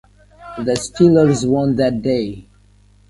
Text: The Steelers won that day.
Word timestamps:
The 0.57 0.71
Steelers 0.71 1.47
won 1.47 1.75
that 1.75 2.01
day. 2.01 2.47